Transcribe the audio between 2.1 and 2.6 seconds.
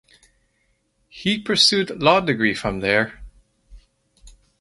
degree